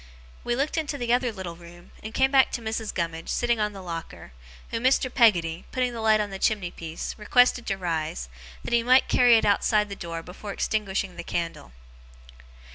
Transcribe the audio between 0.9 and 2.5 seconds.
the other little room, and came back